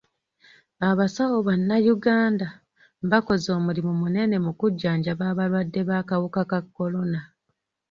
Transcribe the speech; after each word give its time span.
Abasawo 0.89 1.37
bannayuganda 1.47 2.47
bakoze 3.11 3.47
omulimu 3.57 3.93
munene 4.01 4.35
mu 4.45 4.51
kujjanjaba 4.59 5.23
abalwadde 5.31 5.81
b'akawuka 5.87 6.41
ka 6.51 6.59
kolona. 6.75 7.21